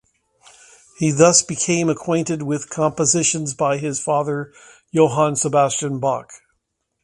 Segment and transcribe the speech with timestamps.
[0.97, 4.51] He thus became acquainted with compositions by his father
[4.89, 6.31] Johann Sebastian Bach.